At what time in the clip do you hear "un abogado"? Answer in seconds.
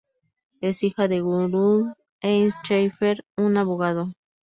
3.37-4.09